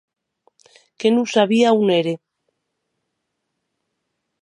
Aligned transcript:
Que 0.99 1.07
non 1.15 1.25
sabia 1.35 1.65
a 1.69 1.75
on 1.81 1.87
ère. 1.99 2.09